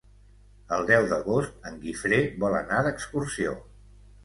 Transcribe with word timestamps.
El 0.77 0.87
deu 0.91 1.05
d'agost 1.11 1.69
en 1.73 1.77
Guifré 1.85 2.23
vol 2.47 2.59
anar 2.63 2.83
d'excursió. 2.91 3.57